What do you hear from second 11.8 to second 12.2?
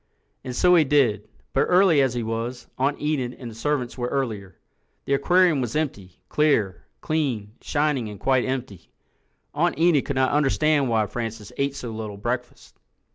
little